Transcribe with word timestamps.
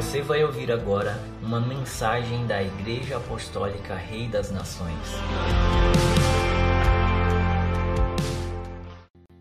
Você 0.00 0.22
vai 0.22 0.42
ouvir 0.42 0.72
agora 0.72 1.20
uma 1.42 1.60
mensagem 1.60 2.46
da 2.46 2.62
Igreja 2.62 3.18
Apostólica 3.18 3.94
Rei 3.94 4.26
das 4.28 4.50
Nações. 4.50 4.96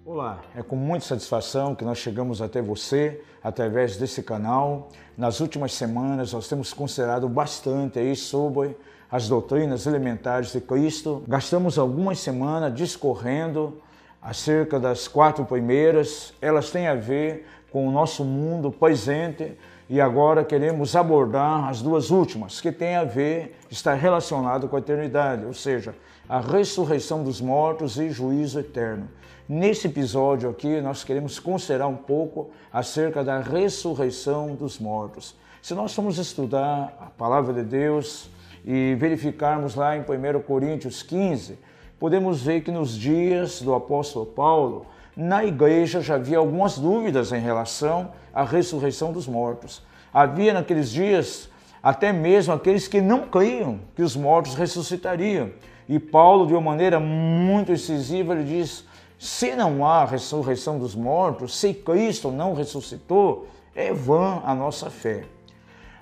Olá, 0.04 0.42
é 0.54 0.62
com 0.62 0.76
muita 0.76 1.06
satisfação 1.06 1.74
que 1.74 1.86
nós 1.86 1.98
chegamos 1.98 2.42
até 2.42 2.62
você 2.62 3.22
através 3.42 3.96
desse 3.96 4.22
canal. 4.22 4.90
Nas 5.17 5.40
últimas 5.40 5.72
semanas 5.72 6.33
nós 6.33 6.49
temos 6.49 6.73
considerado 6.73 7.29
bastante 7.29 7.97
aí 7.97 8.13
sobre 8.13 8.76
as 9.10 9.29
doutrinas 9.29 9.87
elementares 9.87 10.51
de 10.51 10.60
Cristo. 10.60 11.23
Gastamos 11.26 11.79
algumas 11.79 12.19
semanas 12.19 12.76
discorrendo 12.76 13.81
acerca 14.21 14.78
das 14.78 15.07
quatro 15.07 15.46
primeiras. 15.46 16.34
Elas 16.41 16.70
têm 16.70 16.85
a 16.89 16.95
ver 16.95 17.48
com 17.71 17.88
o 17.88 17.91
nosso 17.91 18.26
mundo 18.26 18.70
presente 18.73 19.57
e 19.90 19.99
agora 19.99 20.45
queremos 20.45 20.95
abordar 20.95 21.68
as 21.68 21.82
duas 21.82 22.12
últimas, 22.12 22.62
que 22.62 22.72
têm 22.72 22.95
a 22.95 23.04
ver, 23.04 23.58
está 23.72 23.95
relacionado 23.95 24.68
com 24.68 24.76
a 24.76 24.80
eternidade, 24.80 25.45
ou 25.45 25.54
seja, 25.54 25.95
a 26.27 26.40
ressurreição 26.40 27.23
dos 27.23 27.41
mortos 27.41 27.98
e 27.98 28.12
juízo 28.12 28.59
eterno. 28.59 29.09
Nesse 29.48 29.88
episódio 29.88 30.48
aqui, 30.48 30.80
nós 30.80 31.04
queremos 31.04 31.40
considerar 31.40 31.88
um 31.88 31.95
pouco 31.95 32.52
acerca 32.72 33.23
da 33.23 33.40
ressurreição 33.40 34.54
dos 34.54 34.78
mortos. 34.78 35.36
Se 35.59 35.73
nós 35.73 35.92
formos 35.92 36.20
estudar 36.20 36.95
a 37.02 37.08
palavra 37.08 37.52
de 37.52 37.64
Deus 37.64 38.30
e 38.64 38.95
verificarmos 39.00 39.73
lá 39.73 39.98
em 39.98 40.02
1 40.02 40.42
Coríntios 40.44 41.02
15, 41.02 41.58
podemos 42.00 42.44
ver 42.44 42.62
que 42.62 42.70
nos 42.70 42.95
dias 42.95 43.59
do 43.59 43.73
apóstolo 43.73 44.28
Paulo, 44.28 44.86
na 45.20 45.44
igreja 45.44 46.00
já 46.00 46.16
havia 46.16 46.38
algumas 46.38 46.78
dúvidas 46.78 47.34
em 47.34 47.41
relação 47.41 48.14
à 48.34 48.46
ressurreição 48.46 49.12
dos 49.12 49.28
mortos. 49.28 49.84
Havia 50.14 50.54
naqueles 50.54 50.90
dias 50.90 51.50
até 51.84 52.14
mesmo 52.14 52.54
aqueles 52.54 52.88
que 52.88 53.02
não 53.02 53.28
criam 53.28 53.81
que 53.97 54.02
os 54.02 54.16
mortos 54.16 54.56
ressuscitariam. 54.56 55.50
E 55.90 56.00
Paulo, 56.00 56.47
de 56.47 56.53
uma 56.53 56.62
maneira 56.62 57.02
muito 57.02 57.70
incisiva, 57.70 58.34
ele 58.34 58.45
diz: 58.45 58.86
se 59.17 59.53
não 59.58 59.86
há 59.86 60.06
ressurreição 60.06 60.80
dos 60.80 60.95
mortos, 60.95 61.58
se 61.58 61.73
Cristo 61.73 62.31
não 62.31 62.53
ressuscitou, 62.53 63.45
é 63.75 63.92
vã 63.92 64.42
a 64.45 64.56
nossa 64.56 64.90
fé. 64.90 65.25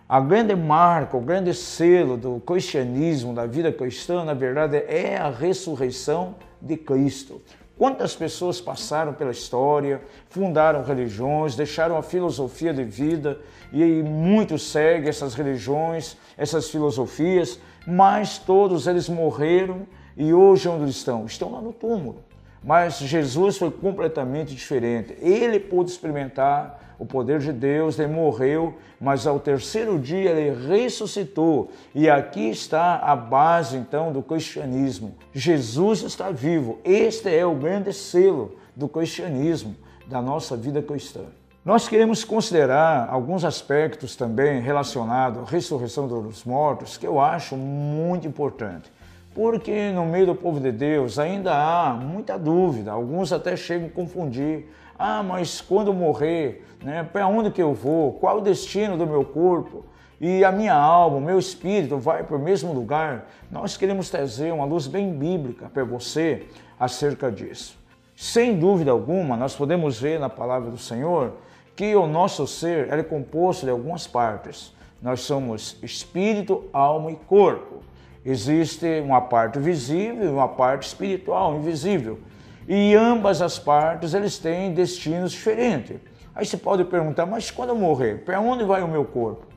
A 0.08 0.20
grande 0.20 0.56
marca, 0.56 1.18
o 1.18 1.22
grande 1.22 1.56
selo 1.56 2.18
do 2.18 2.40
cristianismo, 2.46 3.34
da 3.34 3.48
vida 3.48 3.72
cristã, 3.72 4.24
na 4.24 4.36
verdade, 4.36 4.78
é 4.78 5.18
a 5.18 5.32
ressurreição 5.32 6.36
de 6.62 6.78
Cristo. 6.78 7.42
Quantas 7.78 8.16
pessoas 8.16 8.60
passaram 8.60 9.14
pela 9.14 9.30
história, 9.30 10.02
fundaram 10.30 10.84
religiões, 10.84 11.56
deixaram 11.56 11.96
a 11.96 12.02
filosofia 12.02 12.74
de 12.74 12.84
vida 12.84 13.40
e 13.72 14.02
muitos 14.02 14.64
seguem 14.64 15.08
essas 15.08 15.36
religiões, 15.36 16.18
essas 16.36 16.70
filosofias, 16.70 17.60
mas 17.86 18.40
todos 18.40 18.88
eles 18.88 19.08
morreram 19.08 19.86
e 20.16 20.34
hoje 20.34 20.68
onde 20.68 20.90
estão? 20.90 21.28
Estão 21.28 21.52
lá 21.52 21.62
no 21.62 21.72
túmulo. 21.72 22.24
Mas 22.64 23.00
Jesus 23.00 23.58
foi 23.58 23.72
completamente 23.72 24.54
diferente. 24.54 25.16
Ele 25.22 25.60
pôde 25.60 25.92
experimentar 25.92 26.88
o 27.00 27.06
poder 27.06 27.40
de 27.40 27.54
Deus, 27.54 28.00
ele 28.00 28.12
morreu, 28.12 28.76
mas 29.00 29.28
ao 29.28 29.40
terceiro 29.40 30.00
dia 30.00 30.32
ele 30.32 30.68
ressuscitou. 30.68 31.70
E 31.94 32.10
aqui 32.10 32.50
está 32.50 32.98
a 32.98 33.16
base 33.16 33.78
então 33.78 34.12
do 34.12 34.24
cristianismo. 34.24 35.16
Jesus 35.34 36.02
está 36.02 36.32
vivo. 36.32 36.80
Este 36.84 37.30
é 37.30 37.46
o 37.46 37.56
grande 37.56 37.94
selo 37.94 38.56
do 38.76 38.88
cristianismo, 38.88 39.76
da 40.08 40.22
nossa 40.22 40.58
vida 40.58 40.82
cristã. 40.82 41.22
Nós 41.64 41.88
queremos 41.88 42.24
considerar 42.24 43.10
alguns 43.10 43.44
aspectos 43.44 44.16
também 44.16 44.62
relacionados 44.62 45.42
à 45.42 45.52
ressurreição 45.52 46.08
dos 46.08 46.46
mortos 46.46 46.96
que 46.96 47.06
eu 47.06 47.20
acho 47.20 47.58
muito 47.58 48.26
importante. 48.26 48.90
Porque 49.38 49.92
no 49.92 50.06
meio 50.06 50.26
do 50.26 50.36
povo 50.36 50.60
de 50.60 50.72
Deus 50.72 51.20
ainda 51.20 51.54
há 51.54 51.94
muita 51.94 52.38
dúvida, 52.38 52.92
alguns 52.92 53.32
até 53.32 53.56
chegam 53.56 53.88
a 53.88 53.92
confundir 53.92 54.66
ah, 55.00 55.22
mas 55.22 55.62
quando 55.62 55.94
morrer, 55.94 56.66
né, 56.84 57.04
para 57.04 57.28
onde 57.28 57.52
que 57.52 57.62
eu 57.62 57.74
vou? 57.74 58.14
Qual 58.14 58.40
o 58.40 58.42
destino 58.42 58.98
do 58.98 59.06
meu 59.06 59.24
corpo? 59.24 59.86
E 60.20 60.44
a 60.44 60.52
minha 60.52 60.74
alma, 60.74 61.18
o 61.18 61.22
meu 61.22 61.38
espírito 61.38 62.00
vai 62.00 62.24
para 62.24 62.36
o 62.36 62.40
mesmo 62.40 62.74
lugar? 62.74 63.30
Nós 63.52 63.78
queremos 63.78 64.10
trazer 64.10 64.52
uma 64.52 64.66
luz 64.66 64.88
bem 64.88 65.14
bíblica 65.14 65.70
para 65.72 65.84
você 65.84 66.48
acerca 66.80 67.32
disso. 67.32 67.78
Sem 68.16 68.58
dúvida 68.58 68.90
alguma, 68.90 69.38
nós 69.38 69.56
podemos 69.56 70.02
ver 70.02 70.20
na 70.20 70.30
palavra 70.30 70.72
do 70.72 70.80
Senhor 70.80 71.34
que 71.76 71.96
o 71.96 72.08
nosso 72.08 72.48
ser 72.48 72.92
é 72.92 73.04
composto 73.04 73.66
de 73.66 73.72
algumas 73.72 74.08
partes. 74.08 74.74
Nós 75.00 75.22
somos 75.22 75.78
espírito, 75.84 76.66
alma 76.74 77.12
e 77.12 77.16
corpo. 77.16 77.84
Existe 78.30 79.00
uma 79.00 79.22
parte 79.22 79.58
visível 79.58 80.26
e 80.26 80.28
uma 80.28 80.50
parte 80.50 80.86
espiritual, 80.86 81.56
invisível. 81.56 82.20
E 82.68 82.94
ambas 82.94 83.42
as 83.42 83.58
partes 83.58 84.14
eles 84.14 84.38
têm 84.38 84.74
destinos 84.74 85.32
diferentes. 85.32 85.96
Aí 86.36 86.46
você 86.46 86.58
pode 86.58 86.84
perguntar, 86.84 87.26
mas 87.26 87.50
quando 87.50 87.70
eu 87.70 87.78
morrer, 87.78 88.26
para 88.26 88.42
onde 88.42 88.66
vai 88.66 88.84
o 88.84 88.88
meu 88.88 89.06
corpo? 89.06 89.48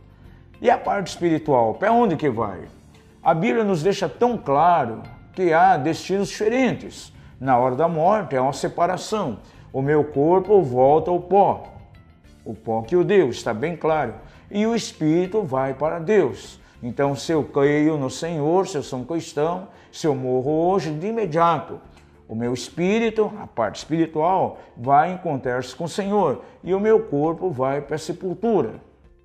E 0.62 0.70
a 0.70 0.78
parte 0.78 1.08
espiritual, 1.08 1.74
para 1.74 1.90
onde 1.90 2.14
que 2.14 2.30
vai? 2.30 2.60
A 3.20 3.34
Bíblia 3.34 3.64
nos 3.64 3.82
deixa 3.82 4.08
tão 4.08 4.38
claro 4.38 5.02
que 5.32 5.52
há 5.52 5.76
destinos 5.76 6.28
diferentes. 6.28 7.12
Na 7.40 7.58
hora 7.58 7.74
da 7.74 7.88
morte 7.88 8.36
é 8.36 8.40
uma 8.40 8.52
separação. 8.52 9.40
O 9.72 9.82
meu 9.82 10.04
corpo 10.04 10.62
volta 10.62 11.10
ao 11.10 11.18
pó. 11.18 11.64
O 12.44 12.54
pó 12.54 12.82
que 12.82 12.94
o 12.94 13.02
deu, 13.02 13.30
está 13.30 13.52
bem 13.52 13.76
claro. 13.76 14.14
E 14.48 14.64
o 14.64 14.76
espírito 14.76 15.42
vai 15.42 15.74
para 15.74 15.98
Deus. 15.98 16.60
Então, 16.82 17.14
se 17.14 17.32
eu 17.32 17.44
creio 17.44 17.98
no 17.98 18.08
Senhor, 18.08 18.66
se 18.66 18.76
eu 18.76 18.82
sou 18.82 19.00
um 19.00 19.04
cristão, 19.04 19.68
se 19.92 20.06
eu 20.06 20.14
morro 20.14 20.50
hoje, 20.50 20.90
de 20.90 21.06
imediato, 21.08 21.80
o 22.26 22.34
meu 22.34 22.54
espírito, 22.54 23.30
a 23.40 23.46
parte 23.46 23.76
espiritual, 23.76 24.58
vai 24.76 25.12
encontrar-se 25.12 25.74
com 25.74 25.84
o 25.84 25.88
Senhor 25.88 26.42
e 26.62 26.72
o 26.72 26.80
meu 26.80 27.00
corpo 27.00 27.50
vai 27.50 27.80
para 27.80 27.96
a 27.96 27.98
sepultura. 27.98 28.74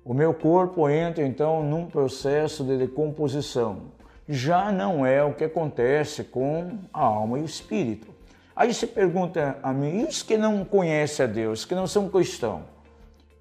O 0.04 0.12
meu 0.12 0.34
corpo 0.34 0.88
entra 0.88 1.24
então 1.24 1.62
num 1.62 1.86
processo 1.86 2.62
de 2.62 2.76
decomposição. 2.76 3.94
Já 4.28 4.72
não 4.72 5.06
é 5.06 5.22
o 5.22 5.32
que 5.32 5.44
acontece 5.44 6.24
com 6.24 6.78
a 6.92 7.00
alma 7.00 7.38
e 7.38 7.42
o 7.42 7.44
espírito. 7.44 8.08
Aí 8.54 8.74
você 8.74 8.86
pergunta 8.86 9.58
a 9.62 9.72
mim, 9.72 10.00
e 10.00 10.04
os 10.04 10.22
que 10.22 10.36
não 10.36 10.64
conhecem 10.64 11.24
a 11.24 11.28
Deus, 11.28 11.64
que 11.64 11.74
não 11.74 11.86
são 11.86 12.08
cristãos? 12.08 12.75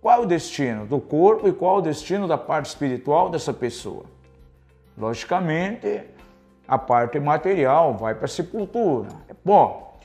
Qual 0.06 0.22
é 0.22 0.24
o 0.24 0.28
destino 0.28 0.86
do 0.86 1.00
corpo 1.00 1.48
e 1.48 1.52
qual 1.52 1.78
é 1.78 1.80
o 1.80 1.82
destino 1.82 2.28
da 2.28 2.38
parte 2.38 2.68
espiritual 2.68 3.28
dessa 3.28 3.52
pessoa? 3.52 4.04
Logicamente, 4.96 6.04
a 6.68 6.78
parte 6.78 7.20
material 7.20 7.96
vai 7.96 8.14
para 8.14 8.26
a 8.26 8.28
sepultura, 8.28 9.10
é 9.28 9.34
pó. 9.34 9.96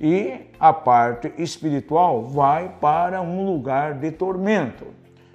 E 0.00 0.46
a 0.58 0.72
parte 0.72 1.30
espiritual 1.36 2.24
vai 2.24 2.70
para 2.80 3.20
um 3.20 3.44
lugar 3.44 3.92
de 3.92 4.10
tormento. 4.10 4.86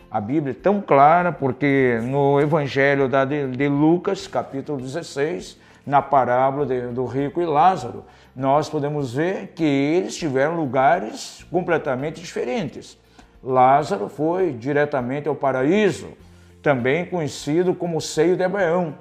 A 0.09 0.19
Bíblia 0.19 0.53
é 0.53 0.59
tão 0.59 0.81
clara 0.81 1.31
porque 1.31 1.99
no 2.01 2.41
Evangelho 2.41 3.07
de 3.55 3.67
Lucas, 3.67 4.25
capítulo 4.25 4.81
16, 4.81 5.55
na 5.85 6.01
parábola 6.01 6.65
do 6.65 7.05
rico 7.05 7.43
e 7.43 7.45
Lázaro, 7.45 8.03
nós 8.35 8.69
podemos 8.69 9.13
ver 9.13 9.49
que 9.49 9.63
eles 9.63 10.17
tiveram 10.17 10.55
lugares 10.55 11.45
completamente 11.51 12.19
diferentes. 12.19 13.04
Lázaro 13.45 14.09
foi 14.09 14.53
diretamente 14.53 15.27
ao 15.27 15.35
paraíso, 15.35 16.09
também 16.63 17.05
conhecido 17.05 17.75
como 17.75 18.01
seio 18.01 18.35
de 18.35 18.43
Abraão. 18.43 18.95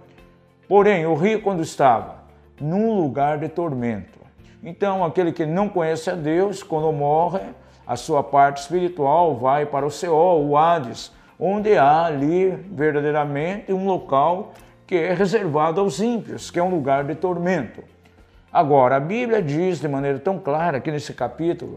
Porém, 0.69 1.07
o 1.07 1.15
rico 1.15 1.45
quando 1.45 1.63
estava 1.63 2.17
num 2.61 2.95
lugar 2.95 3.39
de 3.39 3.49
tormento. 3.49 4.19
Então, 4.63 5.03
aquele 5.03 5.33
que 5.33 5.47
não 5.47 5.67
conhece 5.67 6.11
a 6.11 6.15
Deus, 6.15 6.63
quando 6.63 6.93
morre, 6.93 7.41
a 7.87 7.97
sua 7.97 8.23
parte 8.23 8.59
espiritual 8.59 9.35
vai 9.35 9.65
para 9.65 9.87
o 9.87 9.91
Seol, 9.91 10.47
o 10.47 10.59
Hades, 10.59 11.11
onde 11.41 11.77
há 11.79 12.05
ali 12.05 12.51
verdadeiramente 12.51 13.73
um 13.73 13.87
local 13.87 14.53
que 14.87 14.95
é 14.95 15.15
reservado 15.15 15.81
aos 15.81 16.01
ímpios, 16.01 16.51
que 16.51 16.59
é 16.59 16.63
um 16.63 16.71
lugar 16.71 17.05
de 17.05 17.15
tormento. 17.15 17.83
Agora, 18.53 18.97
a 18.97 19.01
Bíblia 19.01 19.43
diz 19.43 19.81
de 19.81 19.89
maneira 19.89 20.19
tão 20.19 20.39
clara 20.39 20.77
aqui 20.77 20.91
nesse 20.91 21.15
capítulo 21.15 21.77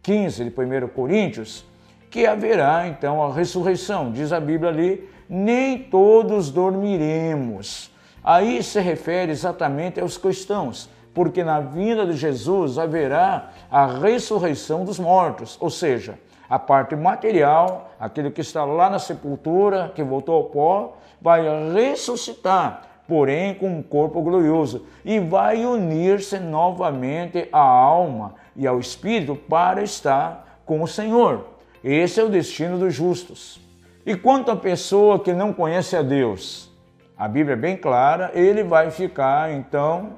15 0.00 0.44
de 0.44 0.50
1 0.50 0.88
Coríntios 0.88 1.71
que 2.12 2.26
haverá 2.26 2.86
então 2.86 3.20
a 3.20 3.32
ressurreição. 3.32 4.12
Diz 4.12 4.32
a 4.32 4.38
Bíblia 4.38 4.70
ali: 4.70 5.10
nem 5.28 5.76
todos 5.76 6.50
dormiremos 6.50 7.90
Aí 8.24 8.62
se 8.62 8.80
refere 8.80 9.32
exatamente 9.32 10.00
aos 10.00 10.16
cristãos, 10.16 10.88
porque 11.12 11.42
na 11.42 11.58
vinda 11.58 12.06
de 12.06 12.12
Jesus 12.12 12.78
haverá 12.78 13.50
a 13.70 13.84
ressurreição 13.84 14.84
dos 14.84 14.98
mortos, 14.98 15.58
ou 15.60 15.68
seja, 15.68 16.18
a 16.48 16.58
parte 16.58 16.94
material, 16.94 17.90
aquele 17.98 18.30
que 18.30 18.40
está 18.40 18.64
lá 18.64 18.88
na 18.88 19.00
sepultura, 19.00 19.90
que 19.94 20.04
voltou 20.04 20.36
ao 20.36 20.44
pó, 20.44 20.96
vai 21.20 21.42
ressuscitar, 21.72 22.82
porém 23.08 23.54
com 23.54 23.66
um 23.66 23.82
corpo 23.82 24.22
glorioso, 24.22 24.86
e 25.04 25.18
vai 25.18 25.64
unir-se 25.64 26.38
novamente 26.38 27.48
à 27.52 27.60
alma 27.60 28.34
e 28.54 28.68
ao 28.68 28.78
espírito 28.78 29.34
para 29.34 29.82
estar 29.82 30.60
com 30.64 30.80
o 30.80 30.86
Senhor. 30.86 31.46
Esse 31.84 32.20
é 32.20 32.24
o 32.24 32.28
destino 32.28 32.78
dos 32.78 32.94
justos. 32.94 33.60
E 34.06 34.16
quanto 34.16 34.50
à 34.50 34.56
pessoa 34.56 35.18
que 35.18 35.32
não 35.32 35.52
conhece 35.52 35.96
a 35.96 36.02
Deus, 36.02 36.70
a 37.16 37.28
Bíblia 37.28 37.54
é 37.54 37.56
bem 37.56 37.76
clara, 37.76 38.30
ele 38.34 38.62
vai 38.62 38.90
ficar 38.90 39.52
então 39.52 40.14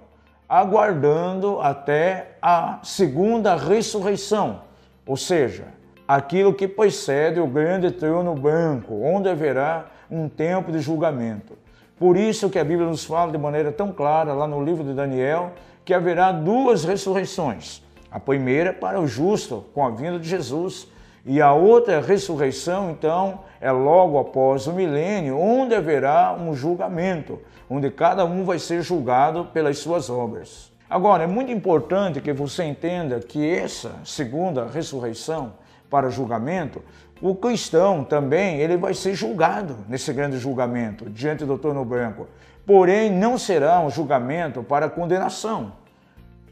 aguardando 0.48 1.60
até 1.60 2.36
a 2.40 2.80
segunda 2.82 3.56
ressurreição, 3.56 4.62
ou 5.06 5.16
seja, 5.16 5.64
aquilo 6.06 6.52
que 6.52 6.68
precede 6.68 7.40
o 7.40 7.46
grande 7.46 7.90
trono 7.90 8.34
branco, 8.34 9.00
onde 9.02 9.28
haverá 9.28 9.86
um 10.10 10.28
tempo 10.28 10.70
de 10.70 10.80
julgamento. 10.80 11.56
Por 11.98 12.16
isso 12.16 12.50
que 12.50 12.58
a 12.58 12.64
Bíblia 12.64 12.88
nos 12.88 13.04
fala 13.04 13.32
de 13.32 13.38
maneira 13.38 13.72
tão 13.72 13.90
clara 13.90 14.32
lá 14.32 14.46
no 14.46 14.62
livro 14.62 14.84
de 14.84 14.92
Daniel 14.92 15.52
que 15.84 15.94
haverá 15.94 16.32
duas 16.32 16.84
ressurreições. 16.84 17.82
A 18.10 18.20
primeira 18.20 18.72
para 18.72 19.00
o 19.00 19.06
justo, 19.06 19.64
com 19.74 19.84
a 19.84 19.90
vinda 19.90 20.18
de 20.18 20.28
Jesus, 20.28 20.88
e 21.26 21.40
a 21.40 21.54
outra 21.54 22.02
ressurreição, 22.02 22.90
então, 22.90 23.40
é 23.58 23.72
logo 23.72 24.18
após 24.18 24.66
o 24.66 24.74
milênio, 24.74 25.38
onde 25.38 25.74
haverá 25.74 26.36
um 26.38 26.54
julgamento, 26.54 27.40
onde 27.68 27.90
cada 27.90 28.26
um 28.26 28.44
vai 28.44 28.58
ser 28.58 28.82
julgado 28.82 29.46
pelas 29.46 29.78
suas 29.78 30.10
obras. 30.10 30.70
Agora, 30.88 31.24
é 31.24 31.26
muito 31.26 31.50
importante 31.50 32.20
que 32.20 32.32
você 32.32 32.64
entenda 32.64 33.20
que 33.20 33.48
essa 33.48 33.92
segunda 34.04 34.66
ressurreição 34.66 35.54
para 35.88 36.10
julgamento, 36.10 36.82
o 37.22 37.34
cristão 37.34 38.04
também 38.04 38.60
ele 38.60 38.76
vai 38.76 38.92
ser 38.92 39.14
julgado 39.14 39.78
nesse 39.88 40.12
grande 40.12 40.36
julgamento 40.36 41.08
diante 41.08 41.46
do 41.46 41.56
trono 41.56 41.86
branco. 41.86 42.28
Porém, 42.66 43.10
não 43.10 43.38
será 43.38 43.80
um 43.80 43.88
julgamento 43.88 44.62
para 44.62 44.90
condenação. 44.90 45.72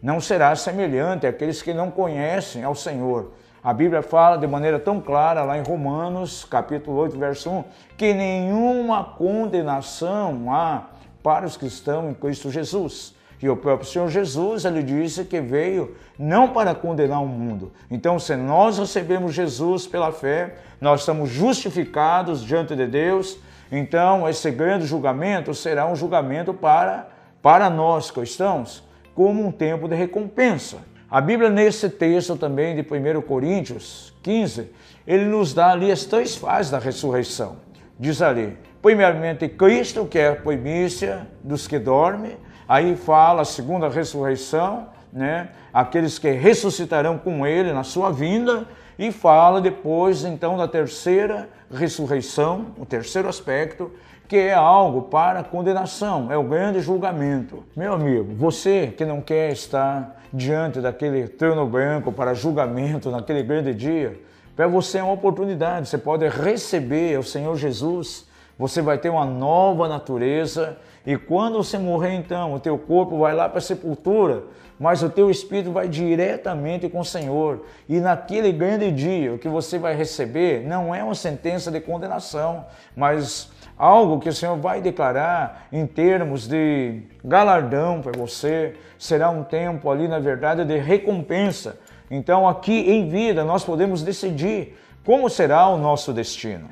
Não 0.03 0.19
será 0.19 0.57
semelhante 0.57 1.27
àqueles 1.27 1.61
que 1.61 1.75
não 1.75 1.91
conhecem 1.91 2.65
ao 2.65 2.75
Senhor 2.75 3.33
a 3.65 3.73
Bíblia 3.73 4.03
fala 4.03 4.37
de 4.37 4.47
maneira 4.47 4.81
tão 4.81 5.01
clara 5.01 5.45
lá 5.45 5.57
em 5.57 5.63
Romanos, 5.63 6.45
capítulo 6.45 6.97
8, 6.97 7.17
verso 7.17 7.49
1, 7.49 7.65
que 7.97 8.13
nenhuma 8.13 9.05
condenação 9.05 10.53
há 10.53 10.87
para 11.23 11.47
os 11.47 11.57
que 11.57 11.67
estão 11.67 12.11
em 12.11 12.15
Cristo 12.15 12.51
Jesus. 12.51 13.15
E 13.41 13.49
o 13.49 13.57
próprio 13.57 13.89
Senhor 13.89 14.09
Jesus, 14.09 14.65
ele 14.65 14.83
disse 14.83 15.25
que 15.25 15.41
veio 15.41 15.97
não 16.19 16.49
para 16.49 16.75
condenar 16.75 17.23
o 17.23 17.27
mundo. 17.27 17.73
Então, 17.89 18.19
se 18.19 18.35
nós 18.35 18.79
recebemos 18.79 19.33
Jesus 19.33 19.87
pela 19.87 20.11
fé, 20.11 20.57
nós 20.81 21.01
estamos 21.01 21.31
justificados 21.31 22.43
diante 22.43 22.75
de 22.75 22.87
Deus. 22.89 23.39
Então, 23.71 24.29
esse 24.29 24.51
grande 24.51 24.87
julgamento 24.87 25.55
será 25.55 25.87
um 25.87 25.95
julgamento 25.95 26.53
para, 26.53 27.09
para 27.41 27.71
nós 27.71 28.11
cristãos, 28.11 28.83
como 29.15 29.47
um 29.47 29.53
tempo 29.53 29.87
de 29.87 29.95
recompensa. 29.95 30.79
A 31.13 31.21
Bíblia, 31.21 31.51
nesse 31.51 31.91
texto 31.91 32.37
também 32.37 32.75
de 32.75 32.81
1 32.81 33.21
Coríntios 33.21 34.15
15, 34.23 34.71
ele 35.07 35.27
nos 35.27 35.53
dá 35.53 35.71
ali 35.71 35.93
as 35.93 36.07
três 36.07 36.35
fases 36.35 36.73
da 36.73 36.79
ressurreição. 36.79 37.57
Diz 38.01 38.23
ali, 38.23 38.57
primeiramente, 38.81 39.47
Cristo, 39.47 40.07
que 40.07 40.19
é 40.19 40.29
a 40.31 40.37
primícia 40.37 41.27
dos 41.45 41.69
que 41.69 41.79
dormem, 41.79 42.39
aí 42.67 42.97
fala 42.97 43.43
a 43.43 43.45
segunda 43.45 43.91
ressurreição, 43.91 44.89
né? 45.13 45.51
aqueles 45.71 46.19
que 46.19 46.31
ressuscitarão 46.31 47.19
com 47.19 47.47
ele 47.47 47.75
na 47.75 47.85
sua 47.85 48.11
vinda, 48.11 48.67
e 48.99 49.13
fala 49.13 49.61
depois, 49.61 50.25
então, 50.25 50.57
da 50.57 50.67
terceira 50.67 51.47
ressurreição, 51.71 52.69
o 52.79 52.87
terceiro 52.87 53.29
aspecto, 53.29 53.93
é 54.37 54.55
algo 54.55 55.03
para 55.03 55.43
condenação, 55.43 56.31
é 56.31 56.37
o 56.37 56.43
grande 56.43 56.81
julgamento. 56.81 57.63
Meu 57.77 57.95
amigo, 57.95 58.35
você 58.35 58.93
que 58.97 59.05
não 59.05 59.21
quer 59.21 59.53
estar 59.53 60.21
diante 60.33 60.81
daquele 60.81 61.29
trono 61.29 61.67
branco 61.67 62.13
para 62.13 62.35
julgamento 62.35 63.11
naquele 63.11 63.43
grande 63.43 63.75
dia, 63.75 64.19
para 64.57 64.67
você 64.67 64.99
é 64.99 65.03
uma 65.03 65.15
oportunidade, 65.15 65.89
você 65.89 65.99
pode 65.99 66.29
receber 66.29 67.19
o 67.19 67.23
Senhor 67.23 67.57
Jesus, 67.57 68.27
você 68.59 68.83
vai 68.83 68.99
ter 68.99 69.09
uma 69.09 69.25
nova 69.25 69.89
natureza 69.89 70.77
e 71.05 71.17
quando 71.17 71.57
você 71.57 71.79
morrer 71.79 72.15
então, 72.15 72.55
o 72.55 72.61
teu 72.61 72.79
corpo 72.79 73.19
vai 73.19 73.35
lá 73.35 73.49
para 73.49 73.59
a 73.59 73.63
sepultura, 73.63 74.45
mas 74.79 75.03
o 75.03 75.11
teu 75.11 75.31
espírito 75.31 75.73
vai 75.73 75.89
diretamente 75.89 76.89
com 76.89 77.01
o 77.01 77.05
Senhor. 77.05 77.65
E 77.89 78.01
naquele 78.01 78.53
grande 78.53 78.91
dia, 78.91 79.35
o 79.35 79.39
que 79.39 79.49
você 79.49 79.79
vai 79.79 79.95
receber 79.95 80.67
não 80.67 80.95
é 80.95 81.03
uma 81.03 81.15
sentença 81.15 81.71
de 81.71 81.81
condenação, 81.81 82.65
mas 82.97 83.51
algo 83.77 84.21
que 84.21 84.29
o 84.29 84.33
Senhor 84.33 84.57
vai 84.57 84.81
declarar 84.81 85.67
em 85.73 85.87
termos 85.87 86.47
de 86.47 87.03
galardão 87.25 88.01
para 88.01 88.13
você, 88.19 88.77
será 88.99 89.31
um 89.31 89.43
tempo 89.43 89.91
ali, 89.91 90.07
na 90.07 90.19
verdade, 90.19 90.65
de 90.65 90.79
recompensa. 90.79 91.79
Então, 92.11 92.49
aqui 92.49 92.91
em 92.91 93.09
vida, 93.09 93.45
nós 93.45 93.65
podemos 93.65 94.03
decidir 94.03 94.79
como 95.05 95.29
será 95.29 95.67
o 95.69 95.79
nosso 95.79 96.13
destino. 96.13 96.69